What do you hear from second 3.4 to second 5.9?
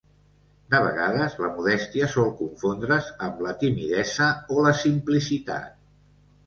la timidesa o la simplicitat.